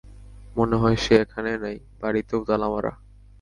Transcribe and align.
মনে 0.55 0.75
হয় 0.75 0.97
সে 1.03 1.13
এখানে 1.23 1.51
নাই, 1.63 1.77
বাড়িতেও 2.01 2.39
তালা 2.47 2.67
মারা। 2.73 2.91